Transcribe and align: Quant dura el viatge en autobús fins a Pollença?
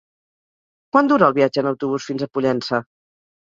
Quant 0.97 1.11
dura 1.11 1.29
el 1.29 1.37
viatge 1.37 1.65
en 1.65 1.71
autobús 1.75 2.11
fins 2.11 2.27
a 2.27 2.33
Pollença? 2.35 2.85